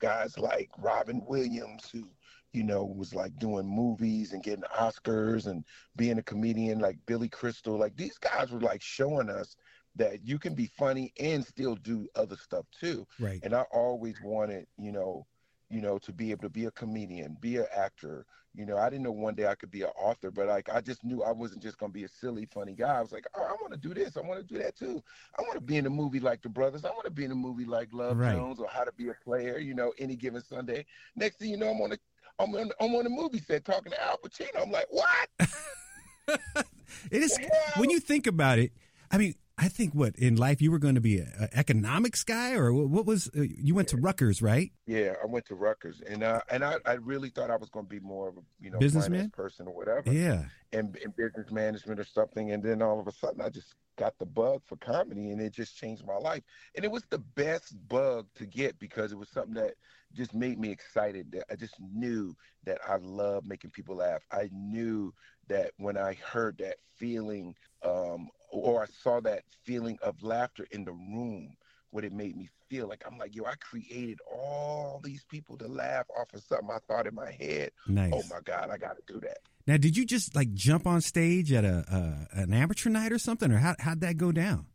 guys 0.00 0.38
like 0.38 0.70
Robin 0.78 1.22
Williams 1.26 1.88
who 1.90 2.08
you 2.52 2.62
know, 2.62 2.84
was 2.84 3.14
like 3.14 3.38
doing 3.38 3.66
movies 3.66 4.32
and 4.32 4.42
getting 4.42 4.64
Oscars 4.76 5.46
and 5.46 5.64
being 5.96 6.18
a 6.18 6.22
comedian 6.22 6.78
like 6.78 6.98
Billy 7.06 7.28
Crystal. 7.28 7.78
Like 7.78 7.96
these 7.96 8.16
guys 8.18 8.50
were 8.50 8.60
like 8.60 8.82
showing 8.82 9.28
us 9.28 9.54
that 9.98 10.26
you 10.26 10.38
can 10.38 10.54
be 10.54 10.66
funny 10.66 11.12
and 11.20 11.44
still 11.44 11.74
do 11.76 12.08
other 12.14 12.36
stuff 12.36 12.64
too. 12.78 13.06
Right. 13.20 13.40
And 13.42 13.54
I 13.54 13.62
always 13.72 14.16
wanted, 14.22 14.66
you 14.78 14.92
know, 14.92 15.26
you 15.70 15.82
know, 15.82 15.98
to 15.98 16.12
be 16.12 16.30
able 16.30 16.42
to 16.42 16.48
be 16.48 16.64
a 16.64 16.70
comedian, 16.70 17.36
be 17.40 17.56
an 17.58 17.66
actor. 17.76 18.24
You 18.54 18.64
know, 18.64 18.78
I 18.78 18.88
didn't 18.88 19.04
know 19.04 19.12
one 19.12 19.34
day 19.34 19.46
I 19.46 19.54
could 19.54 19.70
be 19.70 19.82
an 19.82 19.90
author, 20.00 20.30
but 20.30 20.46
like 20.46 20.68
I 20.72 20.80
just 20.80 21.04
knew 21.04 21.22
I 21.22 21.30
wasn't 21.30 21.62
just 21.62 21.78
gonna 21.78 21.92
be 21.92 22.04
a 22.04 22.08
silly, 22.08 22.46
funny 22.46 22.72
guy. 22.72 22.96
I 22.96 23.02
was 23.02 23.12
like, 23.12 23.26
oh, 23.36 23.42
I 23.42 23.52
want 23.60 23.72
to 23.72 23.78
do 23.78 23.92
this. 23.92 24.16
I 24.16 24.20
want 24.20 24.40
to 24.40 24.54
do 24.54 24.60
that 24.62 24.76
too. 24.76 25.02
I 25.38 25.42
want 25.42 25.54
to 25.54 25.60
be 25.60 25.76
in 25.76 25.86
a 25.86 25.90
movie 25.90 26.20
like 26.20 26.40
The 26.42 26.48
Brothers. 26.48 26.84
I 26.84 26.88
want 26.90 27.04
to 27.04 27.10
be 27.10 27.24
in 27.24 27.30
a 27.30 27.36
movie 27.36 27.66
like 27.66 27.88
Love 27.92 28.16
Right. 28.16 28.34
Jones 28.34 28.58
or 28.58 28.68
How 28.68 28.84
to 28.84 28.92
Be 28.92 29.08
a 29.08 29.14
Player. 29.22 29.58
You 29.58 29.74
know, 29.74 29.92
any 29.98 30.16
given 30.16 30.42
Sunday. 30.42 30.86
Next 31.14 31.36
thing 31.36 31.50
you 31.50 31.58
know, 31.58 31.68
I'm 31.68 31.80
on 31.82 31.92
a 31.92 31.98
I'm 32.40 32.54
on, 32.54 32.70
I'm 32.80 32.94
on 32.94 33.04
a 33.04 33.10
movie 33.10 33.40
set 33.40 33.64
talking 33.64 33.92
to 33.92 34.02
Al 34.02 34.18
Pacino. 34.18 34.62
I'm 34.62 34.70
like, 34.70 34.86
what? 34.90 35.28
It 37.10 37.22
is 37.22 37.38
when 37.76 37.90
you 37.90 38.00
think 38.00 38.26
about 38.26 38.58
it. 38.58 38.72
I 39.10 39.18
mean, 39.18 39.34
I 39.58 39.68
think 39.68 39.92
what 39.92 40.14
in 40.16 40.36
life 40.36 40.62
you 40.62 40.70
were 40.70 40.78
going 40.78 40.94
to 40.94 41.00
be 41.00 41.18
an 41.18 41.48
economics 41.52 42.22
guy, 42.22 42.52
or 42.52 42.72
what 42.72 43.04
was 43.04 43.28
uh, 43.36 43.42
you 43.42 43.74
went 43.74 43.88
to 43.88 43.96
Rutgers, 43.96 44.40
right? 44.40 44.70
Yeah, 44.86 45.14
I 45.22 45.26
went 45.26 45.46
to 45.46 45.56
Rutgers, 45.56 46.00
and 46.08 46.22
uh, 46.22 46.40
and 46.48 46.64
I, 46.64 46.76
I 46.86 46.94
really 46.94 47.30
thought 47.30 47.50
I 47.50 47.56
was 47.56 47.68
going 47.68 47.86
to 47.86 47.90
be 47.90 48.00
more 48.00 48.28
of 48.28 48.36
a 48.36 48.40
you 48.60 48.70
know 48.70 48.78
Businessman? 48.78 49.30
person 49.30 49.66
or 49.66 49.74
whatever. 49.74 50.12
Yeah, 50.12 50.44
and, 50.72 50.96
in 50.96 51.10
business 51.16 51.50
management 51.50 51.98
or 51.98 52.04
something 52.04 52.52
and 52.52 52.62
then 52.62 52.82
all 52.82 53.00
of 53.00 53.06
a 53.06 53.12
sudden 53.12 53.40
i 53.40 53.48
just 53.48 53.74
got 53.96 54.16
the 54.18 54.26
bug 54.26 54.62
for 54.64 54.76
comedy 54.76 55.30
and 55.30 55.40
it 55.40 55.52
just 55.52 55.76
changed 55.76 56.06
my 56.06 56.16
life 56.16 56.42
and 56.76 56.84
it 56.84 56.90
was 56.90 57.04
the 57.10 57.18
best 57.18 57.76
bug 57.88 58.26
to 58.34 58.46
get 58.46 58.78
because 58.78 59.10
it 59.10 59.18
was 59.18 59.28
something 59.28 59.54
that 59.54 59.74
just 60.14 60.34
made 60.34 60.58
me 60.58 60.70
excited 60.70 61.30
that 61.32 61.44
i 61.50 61.56
just 61.56 61.74
knew 61.80 62.34
that 62.64 62.78
i 62.88 62.96
love 62.96 63.44
making 63.46 63.70
people 63.70 63.96
laugh 63.96 64.22
i 64.30 64.48
knew 64.52 65.12
that 65.48 65.72
when 65.78 65.96
i 65.96 66.14
heard 66.14 66.58
that 66.58 66.76
feeling 66.96 67.54
um, 67.82 68.28
or 68.50 68.82
i 68.82 68.86
saw 69.02 69.20
that 69.20 69.42
feeling 69.64 69.98
of 70.02 70.22
laughter 70.22 70.66
in 70.70 70.84
the 70.84 70.92
room 70.92 71.56
what 71.90 72.04
it 72.04 72.12
made 72.12 72.36
me 72.36 72.48
feel 72.68 72.86
like 72.86 73.02
i'm 73.06 73.16
like 73.18 73.34
yo 73.34 73.44
i 73.44 73.54
created 73.60 74.18
all 74.30 75.00
these 75.02 75.24
people 75.24 75.56
to 75.56 75.66
laugh 75.66 76.04
off 76.18 76.32
of 76.34 76.42
something 76.42 76.68
i 76.70 76.78
thought 76.86 77.06
in 77.06 77.14
my 77.14 77.30
head 77.30 77.70
nice. 77.86 78.12
oh 78.14 78.22
my 78.30 78.40
god 78.44 78.68
i 78.70 78.76
gotta 78.76 79.00
do 79.06 79.18
that 79.20 79.38
Now, 79.66 79.76
did 79.76 79.96
you 79.96 80.04
just 80.06 80.34
like 80.34 80.52
jump 80.54 80.86
on 80.86 81.00
stage 81.00 81.52
at 81.52 81.64
a 81.64 81.84
uh, 81.90 82.40
an 82.42 82.52
amateur 82.52 82.90
night 82.90 83.12
or 83.12 83.18
something, 83.18 83.50
or 83.52 83.58
how 83.58 83.74
how'd 83.78 84.00
that 84.00 84.16
go 84.16 84.32
down? 84.32 84.66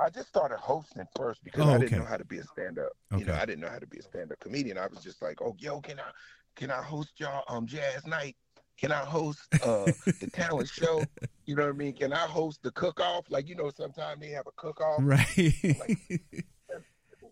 I 0.00 0.08
just 0.10 0.28
started 0.28 0.58
hosting 0.58 1.06
first 1.14 1.44
because 1.44 1.66
Oh, 1.66 1.70
I 1.74 1.78
didn't 1.78 1.98
know 1.98 2.04
how 2.04 2.16
to 2.16 2.24
be 2.24 2.38
a 2.38 2.44
stand 2.44 2.78
up. 2.78 2.92
You 3.18 3.26
know, 3.26 3.34
I 3.34 3.44
didn't 3.44 3.60
know 3.60 3.68
how 3.68 3.78
to 3.78 3.86
be 3.86 3.98
a 3.98 4.02
stand 4.02 4.32
up 4.32 4.40
comedian. 4.40 4.76
I 4.78 4.86
was 4.88 5.04
just 5.04 5.20
like, 5.22 5.40
oh, 5.42 5.54
yo, 5.58 5.80
can 5.80 6.00
I 6.00 6.10
can 6.56 6.70
I 6.70 6.82
host 6.82 7.10
y'all 7.18 7.44
um 7.48 7.66
jazz 7.66 8.06
night? 8.06 8.36
Can 8.80 8.92
I 8.92 9.04
host 9.04 9.40
uh 9.62 9.84
the 9.84 10.30
talent 10.32 10.68
show? 10.68 11.04
You 11.44 11.54
know 11.56 11.64
what 11.64 11.74
I 11.74 11.76
mean? 11.76 11.92
Can 11.92 12.12
I 12.12 12.26
host 12.26 12.62
the 12.62 12.70
cook 12.70 13.00
off? 13.00 13.26
Like 13.28 13.48
you 13.48 13.54
know, 13.54 13.70
sometimes 13.76 14.20
they 14.20 14.30
have 14.30 14.46
a 14.46 14.52
cook 14.56 14.80
off. 14.80 15.00
Right. 15.02 15.26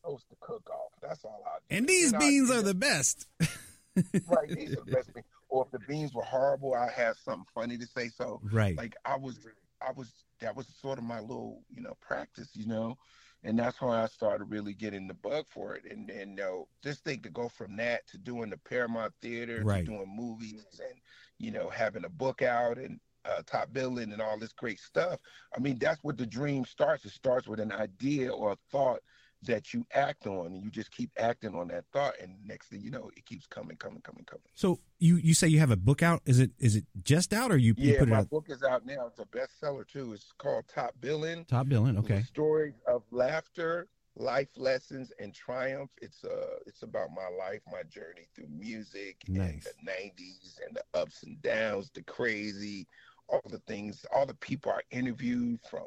Host 0.02 0.24
the 0.30 0.36
cook 0.40 0.68
off. 0.70 0.92
That's 1.02 1.22
all 1.24 1.44
I 1.46 1.58
do. 1.68 1.76
and 1.76 1.86
these 1.86 2.14
I- 2.14 2.18
beans 2.18 2.50
are 2.50 2.62
the 2.62 2.74
best. 2.74 3.26
right, 3.40 4.48
these 4.48 4.72
are 4.72 4.82
the 4.84 4.92
best 4.92 5.12
beans. 5.12 5.26
Or 5.50 5.64
if 5.66 5.70
the 5.70 5.80
beans 5.86 6.14
were 6.14 6.22
horrible, 6.22 6.74
I 6.74 6.90
had 6.90 7.16
something 7.16 7.44
funny 7.54 7.76
to 7.76 7.86
say. 7.86 8.08
So, 8.08 8.40
right, 8.50 8.76
like 8.76 8.96
I 9.04 9.16
was, 9.16 9.38
I 9.86 9.92
was, 9.92 10.10
that 10.40 10.56
was 10.56 10.66
sort 10.80 10.98
of 10.98 11.04
my 11.04 11.20
little, 11.20 11.62
you 11.74 11.82
know, 11.82 11.94
practice, 12.00 12.48
you 12.54 12.66
know, 12.66 12.96
and 13.44 13.58
that's 13.58 13.80
when 13.80 13.92
I 13.92 14.06
started 14.06 14.44
really 14.50 14.74
getting 14.74 15.08
the 15.08 15.14
bug 15.14 15.44
for 15.48 15.74
it. 15.74 15.84
And 15.90 16.08
then, 16.08 16.30
you 16.30 16.36
know, 16.36 16.68
just 16.82 17.04
think 17.04 17.22
to 17.24 17.30
go 17.30 17.48
from 17.48 17.76
that 17.76 18.06
to 18.08 18.18
doing 18.18 18.50
the 18.50 18.58
Paramount 18.58 19.12
Theater, 19.20 19.62
right. 19.64 19.84
to 19.84 19.90
doing 19.92 20.14
movies, 20.14 20.64
and 20.80 20.98
you 21.38 21.50
know, 21.50 21.68
having 21.68 22.04
a 22.04 22.08
book 22.08 22.42
out 22.42 22.78
and 22.78 22.98
uh, 23.24 23.42
Top 23.46 23.72
Billin' 23.72 24.12
and 24.12 24.22
all 24.22 24.38
this 24.38 24.52
great 24.52 24.80
stuff. 24.80 25.20
I 25.56 25.60
mean, 25.60 25.78
that's 25.78 26.02
what 26.02 26.16
the 26.16 26.26
dream 26.26 26.64
starts. 26.64 27.04
It 27.04 27.12
starts 27.12 27.46
with 27.46 27.60
an 27.60 27.72
idea 27.72 28.30
or 28.30 28.52
a 28.52 28.56
thought 28.70 29.00
that 29.42 29.72
you 29.72 29.86
act 29.94 30.26
on 30.26 30.46
and 30.46 30.62
you 30.64 30.70
just 30.70 30.90
keep 30.90 31.10
acting 31.16 31.54
on 31.54 31.68
that 31.68 31.84
thought 31.92 32.14
and 32.20 32.34
next 32.44 32.68
thing 32.68 32.80
you 32.80 32.90
know 32.90 33.08
it 33.16 33.24
keeps 33.24 33.46
coming 33.46 33.76
coming 33.76 34.00
coming 34.00 34.24
coming. 34.24 34.42
So 34.54 34.80
you 34.98 35.16
you 35.16 35.34
say 35.34 35.46
you 35.46 35.60
have 35.60 35.70
a 35.70 35.76
book 35.76 36.02
out? 36.02 36.22
Is 36.26 36.40
it 36.40 36.50
is 36.58 36.74
it 36.74 36.84
just 37.02 37.32
out 37.32 37.52
or 37.52 37.56
you, 37.56 37.74
yeah 37.76 37.92
you 37.92 37.98
put 37.98 38.08
my 38.08 38.16
it 38.16 38.20
out? 38.20 38.30
book 38.30 38.46
is 38.48 38.62
out 38.62 38.84
now. 38.84 39.06
It's 39.06 39.20
a 39.20 39.24
bestseller 39.24 39.86
too. 39.86 40.12
It's 40.12 40.32
called 40.38 40.64
Top 40.66 40.94
Billin'. 41.00 41.44
Top 41.44 41.68
Billin' 41.68 41.98
okay. 41.98 42.22
Stories 42.22 42.74
of 42.88 43.02
laughter 43.12 43.86
life 44.18 44.48
lessons 44.56 45.12
and 45.20 45.32
triumph 45.32 45.90
it's 46.02 46.24
uh 46.24 46.56
it's 46.66 46.82
about 46.82 47.08
my 47.14 47.28
life 47.38 47.60
my 47.70 47.82
journey 47.84 48.26
through 48.34 48.48
music 48.50 49.16
nice. 49.28 49.48
and 49.48 49.62
the 49.64 49.90
90s 49.90 50.58
and 50.66 50.76
the 50.76 50.98
ups 50.98 51.22
and 51.22 51.40
downs 51.40 51.90
the 51.94 52.02
crazy 52.02 52.86
all 53.28 53.40
the 53.48 53.60
things 53.60 54.04
all 54.12 54.26
the 54.26 54.34
people 54.34 54.72
i 54.72 54.80
interviewed 54.90 55.60
from 55.70 55.86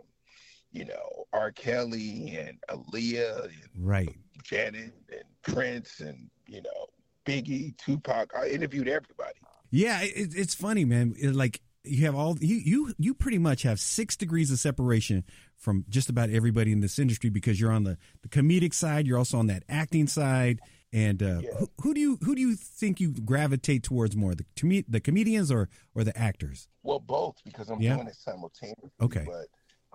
you 0.72 0.86
know, 0.86 1.28
R. 1.34 1.52
Kelly 1.52 2.38
and 2.38 2.58
Aaliyah 2.70 3.46
and 3.46 3.70
right. 3.78 4.16
Janet 4.44 4.94
and 5.12 5.24
Prince 5.44 6.00
and, 6.00 6.30
you 6.48 6.62
know, 6.62 6.88
Biggie, 7.26 7.78
Tupac. 7.78 8.32
I 8.36 8.48
interviewed 8.48 8.88
everybody. 8.88 9.40
Yeah, 9.70 10.02
it, 10.02 10.34
it's 10.36 10.56
funny, 10.56 10.86
man. 10.86 11.14
It, 11.20 11.36
like 11.36 11.62
you 11.84 12.06
have 12.06 12.16
all 12.16 12.38
you 12.40 12.58
you 12.58 12.94
you 12.98 13.14
pretty 13.14 13.38
much 13.38 13.64
have 13.64 13.80
six 13.80 14.16
degrees 14.16 14.52
of 14.52 14.60
separation 14.60 15.24
from 15.62 15.86
just 15.88 16.10
about 16.10 16.30
everybody 16.32 16.72
in 16.72 16.82
this 16.82 16.98
industry 17.00 17.30
because 17.30 17.62
you're 17.62 17.72
on 17.72 17.84
the, 17.84 17.98
the 18.24 18.28
comedic 18.28 18.74
side, 18.74 19.06
you're 19.08 19.18
also 19.18 19.38
on 19.38 19.48
that 19.48 19.64
acting 19.70 20.08
side. 20.08 20.60
And 20.92 21.22
uh, 21.24 21.40
Yeah. 21.42 21.52
who, 21.60 21.68
who 21.84 21.94
do 21.94 22.02
you 22.02 22.18
who 22.24 22.36
do 22.36 22.42
you 22.42 22.56
think 22.56 23.00
you 23.00 23.12
gravitate 23.14 23.84
towards 23.84 24.16
more, 24.18 24.36
the 24.36 24.44
com- 24.60 24.84
the 24.90 25.00
comedians 25.00 25.50
or 25.50 25.70
or 25.96 26.04
the 26.04 26.18
actors? 26.18 26.68
Well, 26.84 27.00
both 27.00 27.38
because 27.46 27.70
I'm 27.70 27.80
Yeah. 27.80 27.96
doing 27.96 28.08
it 28.08 28.16
simultaneously. 28.16 28.90
Okay. 29.00 29.24
But 29.26 29.48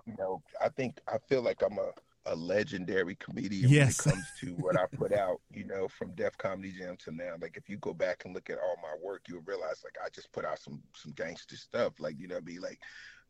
you 0.07 0.15
know, 0.17 0.41
I 0.63 0.69
think 0.69 0.99
I 1.07 1.17
feel 1.29 1.41
like 1.43 1.61
I'm 1.61 1.77
a, 1.77 1.91
a 2.25 2.35
legendary 2.35 3.15
comedian 3.15 3.69
Yes. 3.69 4.03
when 4.05 4.13
it 4.13 4.15
comes 4.15 4.25
to 4.39 4.47
what 4.63 4.79
I 4.79 4.85
put 4.87 5.11
out, 5.25 5.41
you 5.53 5.65
know, 5.65 5.87
from 5.87 6.15
Def 6.15 6.35
Comedy 6.37 6.71
Jam 6.71 6.95
to 7.03 7.11
now. 7.11 7.35
Like 7.39 7.57
if 7.57 7.69
you 7.69 7.77
go 7.77 7.93
back 7.93 8.23
and 8.25 8.33
look 8.33 8.49
at 8.49 8.57
all 8.57 8.75
my 8.81 8.95
work, 9.05 9.23
you'll 9.27 9.41
realize 9.45 9.83
like 9.83 9.97
I 10.03 10.09
just 10.09 10.31
put 10.31 10.45
out 10.45 10.59
some 10.59 10.81
some 10.95 11.11
gangster 11.11 11.57
stuff. 11.57 11.99
Like, 11.99 12.15
you 12.17 12.27
know, 12.27 12.41
be 12.41 12.57
like 12.57 12.79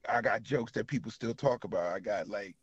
I 0.07 0.21
got 0.21 0.43
jokes 0.43 0.71
that 0.73 0.87
people 0.87 1.11
still 1.11 1.33
talk 1.33 1.63
about. 1.63 1.93
I 1.93 1.99
got 1.99 2.27
like 2.27 2.55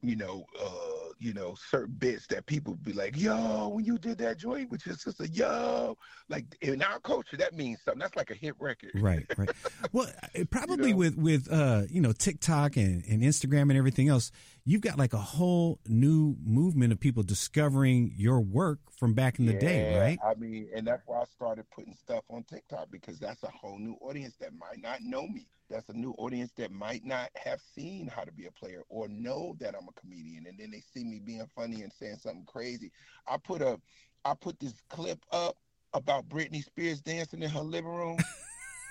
you 0.00 0.14
know, 0.14 0.44
uh, 0.60 1.12
you 1.18 1.32
know, 1.32 1.56
certain 1.56 1.94
bits 1.98 2.26
that 2.28 2.46
people 2.46 2.76
be 2.76 2.92
like, 2.92 3.16
yo, 3.16 3.68
when 3.68 3.84
you 3.84 3.98
did 3.98 4.18
that 4.18 4.38
joint 4.38 4.70
with 4.70 4.86
your 4.86 4.94
sister, 4.94 5.26
yo, 5.26 5.96
like 6.28 6.44
in 6.60 6.80
our 6.82 7.00
culture, 7.00 7.36
that 7.36 7.54
means 7.54 7.80
something. 7.84 7.98
That's 7.98 8.14
like 8.14 8.30
a 8.30 8.34
hit 8.34 8.54
record. 8.60 8.92
Right, 8.94 9.26
right. 9.36 9.50
well, 9.92 10.08
probably 10.50 10.92
know? 10.92 10.98
with 10.98 11.16
with 11.16 11.52
uh, 11.52 11.82
you 11.90 12.00
know 12.00 12.12
TikTok 12.12 12.76
and, 12.76 13.04
and 13.06 13.22
Instagram 13.22 13.62
and 13.62 13.76
everything 13.76 14.08
else, 14.08 14.30
you've 14.68 14.82
got 14.82 14.98
like 14.98 15.14
a 15.14 15.18
whole 15.18 15.80
new 15.86 16.36
movement 16.44 16.92
of 16.92 17.00
people 17.00 17.22
discovering 17.22 18.12
your 18.16 18.38
work 18.38 18.80
from 18.98 19.14
back 19.14 19.38
in 19.38 19.46
the 19.46 19.54
day, 19.54 19.98
right? 19.98 20.18
I 20.22 20.34
mean, 20.34 20.68
and 20.76 20.86
that's 20.86 21.02
why 21.06 21.20
I 21.20 21.24
started 21.24 21.64
putting 21.74 21.94
stuff 21.94 22.22
on 22.28 22.44
TikTok 22.44 22.88
because 22.90 23.18
that's 23.18 23.42
a 23.44 23.48
whole 23.48 23.78
new 23.78 23.96
audience 24.02 24.34
that 24.40 24.50
might 24.52 24.82
not 24.82 25.00
know 25.00 25.26
me. 25.26 25.46
That's 25.70 25.88
a 25.88 25.94
new 25.94 26.10
audience 26.18 26.52
that 26.58 26.70
might 26.70 27.02
not 27.02 27.30
have 27.34 27.60
seen 27.74 28.08
how 28.08 28.24
to 28.24 28.32
be 28.32 28.44
a 28.44 28.52
player 28.52 28.82
or 28.90 29.08
know 29.08 29.56
that 29.58 29.74
I'm 29.74 29.88
a 29.88 30.00
comedian, 30.00 30.44
and 30.46 30.58
then 30.58 30.70
they 30.70 30.82
see 30.92 31.02
me 31.02 31.18
being 31.24 31.46
funny 31.56 31.80
and 31.80 31.92
saying 31.92 32.16
something 32.20 32.44
crazy. 32.44 32.92
I 33.26 33.38
put 33.38 33.62
a, 33.62 33.80
I 34.26 34.34
put 34.34 34.60
this 34.60 34.74
clip 34.90 35.20
up 35.32 35.56
about 35.94 36.28
Britney 36.28 36.62
Spears 36.62 37.00
dancing 37.00 37.42
in 37.42 37.48
her 37.48 37.60
living 37.60 37.90
room. 37.90 38.18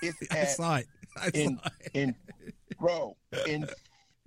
It's 0.00 0.16
I 0.30 0.38
at 0.38 0.50
saw 0.50 0.76
it. 0.76 0.86
I 1.16 1.30
in 1.34 1.58
it. 1.82 1.90
in 1.92 2.14
bro 2.78 3.16
in 3.48 3.68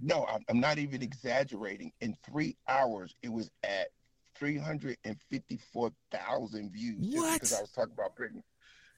no 0.01 0.25
I'm, 0.25 0.43
I'm 0.49 0.59
not 0.59 0.77
even 0.79 1.01
exaggerating 1.01 1.93
in 2.01 2.17
three 2.25 2.57
hours 2.67 3.15
it 3.21 3.31
was 3.31 3.49
at 3.63 3.87
354,000 4.35 6.71
views 6.71 7.05
just 7.07 7.17
What? 7.17 7.33
because 7.33 7.53
I 7.53 7.61
was 7.61 7.71
talking 7.71 7.93
about 7.93 8.15
Britney 8.15 8.43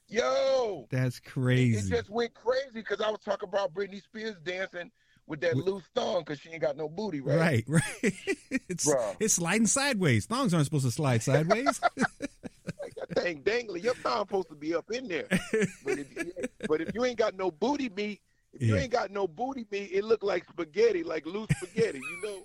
yo 0.08 0.86
That's 0.90 1.18
it, 1.18 1.24
crazy. 1.24 1.78
it 1.78 1.88
just 1.96 2.10
went 2.10 2.34
crazy 2.34 2.70
because 2.74 3.00
I 3.00 3.10
was 3.10 3.20
talking 3.24 3.48
about 3.48 3.72
Britney 3.72 4.02
Spears 4.02 4.36
dancing 4.44 4.90
with 5.26 5.40
that 5.40 5.54
With- 5.54 5.64
loose 5.64 5.84
thong 5.94 6.20
because 6.20 6.38
she 6.40 6.50
ain't 6.50 6.60
got 6.62 6.76
no 6.76 6.88
booty 6.88 7.20
right 7.20 7.38
Right, 7.38 7.64
right. 7.68 8.14
it's 8.68 8.86
Bruh. 8.86 9.16
it's 9.20 9.34
sliding 9.34 9.66
sideways. 9.66 10.26
Thongs 10.26 10.52
aren't 10.52 10.66
supposed 10.66 10.84
to 10.84 10.90
slide 10.90 11.22
sideways. 11.22 11.80
like 12.82 12.94
that 12.96 13.14
thing 13.22 13.40
dangling 13.42 13.82
your 13.82 13.94
thong 13.94 14.20
supposed 14.26 14.48
to 14.50 14.54
be 14.54 14.74
up 14.74 14.90
in 14.90 15.08
there 15.08 15.26
but 15.84 15.98
if, 15.98 16.14
you, 16.16 16.32
but 16.68 16.80
if 16.82 16.94
you 16.94 17.04
ain't 17.04 17.18
got 17.18 17.34
no 17.34 17.50
booty 17.50 17.88
meat 17.90 18.20
if 18.54 18.62
you 18.62 18.76
ain't 18.76 18.92
got 18.92 19.10
no 19.10 19.26
booty 19.26 19.66
meat 19.70 19.90
it 19.92 20.04
look 20.04 20.22
like 20.22 20.44
spaghetti 20.48 21.02
like 21.02 21.26
loose 21.26 21.48
spaghetti 21.56 21.98
you 21.98 22.22
know 22.22 22.42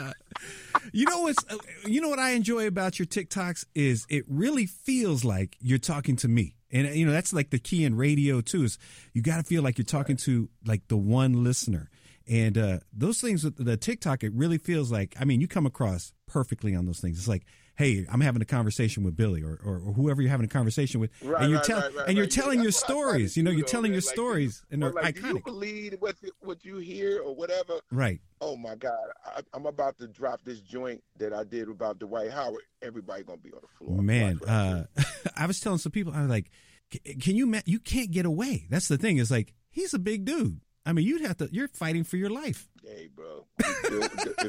you 0.92 1.04
know 1.06 1.22
what's 1.22 1.44
you 1.86 2.00
know 2.00 2.08
what 2.08 2.18
I 2.18 2.30
enjoy 2.30 2.66
about 2.66 2.98
your 2.98 3.06
TikToks 3.06 3.66
is 3.74 4.06
it 4.08 4.24
really 4.28 4.66
feels 4.66 5.24
like 5.24 5.56
you're 5.60 5.78
talking 5.78 6.16
to 6.16 6.28
me. 6.28 6.54
And 6.70 6.94
you 6.94 7.06
know 7.06 7.12
that's 7.12 7.32
like 7.32 7.50
the 7.50 7.58
key 7.58 7.84
in 7.84 7.96
radio 7.96 8.40
too 8.40 8.64
is 8.64 8.78
you 9.12 9.22
got 9.22 9.36
to 9.36 9.42
feel 9.42 9.62
like 9.62 9.78
you're 9.78 9.84
talking 9.84 10.16
to 10.18 10.48
like 10.64 10.88
the 10.88 10.96
one 10.96 11.44
listener. 11.44 11.90
And 12.28 12.58
uh 12.58 12.78
those 12.92 13.20
things 13.20 13.44
with 13.44 13.64
the 13.64 13.76
TikTok 13.76 14.24
it 14.24 14.32
really 14.32 14.58
feels 14.58 14.90
like 14.90 15.14
I 15.18 15.24
mean 15.24 15.40
you 15.40 15.48
come 15.48 15.66
across 15.66 16.12
perfectly 16.26 16.74
on 16.74 16.86
those 16.86 17.00
things. 17.00 17.18
It's 17.18 17.28
like 17.28 17.44
hey, 17.76 18.06
I'm 18.10 18.20
having 18.20 18.40
a 18.42 18.46
conversation 18.46 19.04
with 19.04 19.16
Billy 19.16 19.42
or, 19.42 19.58
or, 19.64 19.76
or 19.76 19.92
whoever 19.92 20.22
you're 20.22 20.30
having 20.30 20.46
a 20.46 20.48
conversation 20.48 20.98
with, 21.00 21.10
Right, 21.22 21.42
and 21.42 21.50
you're 21.50 21.58
right, 21.58 21.66
telling 21.66 21.94
right, 21.94 22.08
and 22.08 22.16
you're 22.16 22.24
right. 22.24 22.36
Yeah, 22.36 22.42
telling 22.42 22.58
your 22.60 22.70
that's 22.72 22.82
what 22.82 22.90
I 22.90 22.92
try 22.94 23.02
to 23.02 23.08
stories. 23.10 23.36
You 23.36 23.42
know, 23.42 23.50
you're 23.50 23.66
telling 23.66 23.92
your 23.92 24.00
Like, 24.02 24.14
stories, 24.14 24.64
and 24.70 24.82
they're 24.82 24.92
like, 24.92 25.14
do 25.14 25.20
you 25.28 25.34
iconic. 25.36 25.44
believe 25.44 25.96
what 26.00 26.16
what 26.40 26.64
you 26.64 26.76
hear 26.78 27.20
or 27.22 27.34
whatever? 27.34 27.74
Right. 27.92 28.20
Oh 28.40 28.56
my 28.56 28.74
God, 28.74 28.92
I, 29.24 29.40
I'm 29.54 29.66
about 29.66 29.96
to 29.98 30.08
drop 30.08 30.40
this 30.44 30.60
joint 30.60 31.02
that 31.18 31.32
I 31.32 31.44
did 31.44 31.68
about 31.68 31.98
Dwight 31.98 32.30
Howard. 32.30 32.62
Everybody 32.82 33.22
gonna 33.24 33.38
be 33.38 33.52
on 33.52 33.60
the 33.62 33.68
floor. 33.86 34.02
Man, 34.02 34.40
I 34.46 34.50
uh, 34.52 34.84
I 35.36 35.46
was 35.46 35.60
telling 35.60 35.78
some 35.78 35.92
people, 35.92 36.12
I 36.14 36.20
was 36.22 36.30
like, 36.30 36.50
"Can 37.20 37.36
you? 37.36 37.46
ma- 37.46 37.60
You 37.66 37.78
can't 37.80 38.10
get 38.10 38.26
away." 38.26 38.66
That's 38.70 38.88
the 38.88 38.98
thing. 38.98 39.16
Is 39.18 39.30
like 39.30 39.54
he's 39.70 39.94
a 39.94 39.98
big 39.98 40.24
dude. 40.24 40.60
I 40.86 40.92
mean, 40.92 41.04
you'd 41.06 41.22
have 41.22 41.36
to. 41.38 41.48
You're 41.52 41.68
fighting 41.68 42.04
for 42.04 42.16
your 42.16 42.30
life. 42.30 42.68
hey, 42.84 43.08
bro, 43.14 43.44
if, 43.58 43.82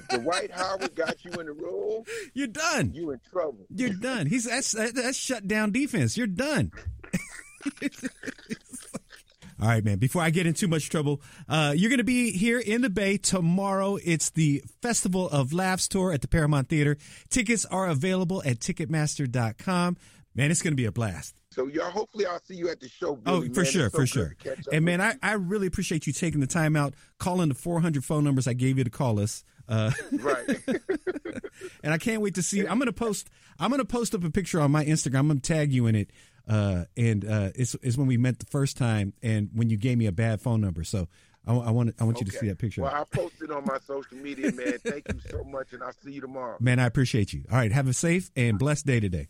the- 0.10 0.20
Dwight 0.20 0.52
Howard 0.52 0.94
got 0.96 1.26
you 1.26 1.32
in 1.32 1.48
the 1.48 1.54
room, 1.54 2.04
You're 2.34 2.48
done. 2.48 2.92
you 2.94 3.10
in 3.12 3.20
trouble. 3.32 3.66
You're 3.76 3.90
done. 3.90 4.28
He's 4.28 4.46
that's 4.46 4.72
that's 4.74 5.18
shut 5.18 5.48
down 5.48 5.72
defense. 5.72 6.16
You're 6.16 6.28
done. 6.28 6.72
All 9.60 9.68
right, 9.68 9.84
man. 9.84 9.98
Before 9.98 10.22
I 10.22 10.30
get 10.30 10.46
in 10.46 10.54
too 10.54 10.68
much 10.68 10.88
trouble, 10.92 11.20
uh, 11.50 11.74
you're 11.76 11.90
going 11.90 11.98
to 11.98 12.04
be 12.04 12.32
here 12.32 12.60
in 12.60 12.82
the 12.84 12.92
Bay 12.92 13.18
tomorrow. 13.18 13.98
It's 14.04 14.30
the 14.30 14.64
Festival 14.84 15.28
of 15.30 15.52
Laughs 15.52 15.88
tour 15.88 16.14
at 16.14 16.22
the 16.22 16.28
Paramount 16.28 16.70
Theater. 16.70 16.96
Tickets 17.32 17.66
are 17.66 17.88
available 17.88 18.44
at 18.46 18.60
Ticketmaster.com. 18.60 19.98
Man, 20.36 20.52
it's 20.52 20.62
going 20.62 20.74
to 20.74 20.78
be 20.78 20.86
a 20.86 20.92
blast. 20.92 21.34
So 21.58 21.66
y'all, 21.66 21.90
hopefully, 21.90 22.28
I'll 22.28 22.40
see 22.40 22.54
you 22.54 22.70
at 22.70 22.80
the 22.80 22.88
show. 22.88 23.18
Oh, 23.26 23.42
for 23.42 23.48
man. 23.48 23.66
sure, 23.66 23.90
so 23.90 23.98
for 23.98 24.06
sure. 24.06 24.30
to 24.30 24.36
catch 24.36 24.60
up 24.60 24.74
And 24.74 24.86
man, 24.86 25.02
I, 25.02 25.16
I 25.24 25.34
really 25.34 25.66
appreciate 25.66 26.06
you 26.06 26.14
taking 26.14 26.40
the 26.40 26.46
time 26.46 26.76
out, 26.76 26.94
calling 27.18 27.50
the 27.50 27.56
400 27.56 28.06
phone 28.06 28.24
numbers 28.24 28.48
I 28.48 28.54
gave 28.54 28.78
you 28.78 28.84
to 28.84 28.92
call 28.92 29.20
us. 29.20 29.44
Uh, 29.68 29.90
right. 30.20 30.48
and 31.84 31.94
I 31.94 31.98
can't 31.98 32.22
wait 32.22 32.36
to 32.36 32.44
see. 32.44 32.68
I'm 32.68 32.78
gonna 32.78 32.94
post. 32.94 33.32
I'm 33.60 33.72
gonna 33.72 33.86
post 33.86 34.14
up 34.14 34.24
a 34.24 34.30
picture 34.30 34.62
on 34.62 34.70
my 34.70 34.86
Instagram. 34.86 35.20
I'm 35.20 35.28
gonna 35.30 35.40
tag 35.40 35.74
you 35.74 35.88
in 35.88 35.96
it. 35.96 36.12
Uh, 36.48 36.86
and 36.96 37.26
uh, 37.26 37.50
it's 37.56 37.76
it's 37.82 37.98
when 37.98 38.06
we 38.06 38.18
met 38.18 38.38
the 38.38 38.46
first 38.46 38.78
time, 38.78 39.14
and 39.24 39.50
when 39.54 39.72
you 39.72 39.78
gave 39.78 39.98
me 39.98 40.06
a 40.06 40.12
bad 40.12 40.40
phone 40.40 40.62
number. 40.62 40.84
So 40.84 41.08
I, 41.48 41.56
I 41.56 41.72
want 41.72 41.96
I 42.00 42.04
want 42.04 42.20
you 42.20 42.26
to 42.28 42.32
see 42.32 42.48
that 42.50 42.60
picture. 42.60 42.84
Well, 42.84 42.94
I 42.94 43.04
posted 43.04 43.50
on 43.50 43.66
my 43.66 43.80
social 43.80 44.18
media, 44.18 44.52
man. 44.52 44.78
Thank 44.86 45.12
you 45.12 45.20
so 45.32 45.44
much, 45.44 45.74
and 45.74 45.82
I'll 45.82 45.92
see 46.04 46.12
you 46.12 46.22
tomorrow. 46.22 46.58
Man, 46.60 46.78
I 46.78 46.86
appreciate 46.86 47.34
you. 47.34 47.46
All 47.52 47.58
right, 47.58 47.72
have 47.72 47.88
a 47.88 47.94
safe 47.94 48.30
and 48.36 48.60
blessed 48.60 48.86
day 48.86 49.00
today. 49.00 49.28